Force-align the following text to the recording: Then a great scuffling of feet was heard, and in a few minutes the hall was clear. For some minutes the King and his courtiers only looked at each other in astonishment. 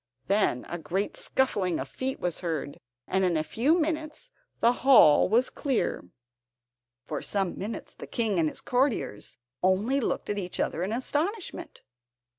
Then 0.25 0.65
a 0.67 0.79
great 0.79 1.15
scuffling 1.15 1.79
of 1.79 1.87
feet 1.87 2.19
was 2.19 2.39
heard, 2.39 2.79
and 3.07 3.23
in 3.23 3.37
a 3.37 3.43
few 3.43 3.79
minutes 3.79 4.31
the 4.59 4.71
hall 4.81 5.29
was 5.29 5.51
clear. 5.51 6.09
For 7.05 7.21
some 7.21 7.55
minutes 7.55 7.93
the 7.93 8.07
King 8.07 8.39
and 8.39 8.49
his 8.49 8.61
courtiers 8.61 9.37
only 9.61 9.99
looked 9.99 10.27
at 10.27 10.39
each 10.39 10.59
other 10.59 10.81
in 10.81 10.91
astonishment. 10.91 11.81